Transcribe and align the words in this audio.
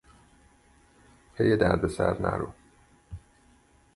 پی 1.33 1.49
دردسر 1.61 2.13
نرو! 2.23 2.49